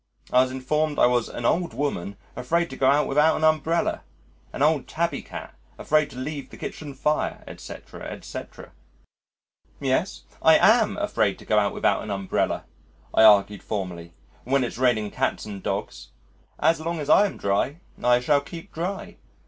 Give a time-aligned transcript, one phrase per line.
[0.33, 4.01] I was informed I was an old woman afraid to go out without an umbrella,
[4.51, 8.71] an old tabby cat afraid to leave the kitchen fire, etc., etc.
[9.79, 12.63] "Yes, I am afraid to go out without an umbrella,"
[13.13, 16.07] I argued formally, "when it's raining cats and dogs.
[16.57, 19.17] As long as I am dry, I shall keep dry.